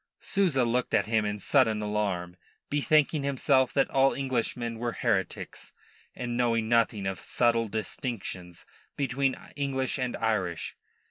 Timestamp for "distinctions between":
7.67-9.37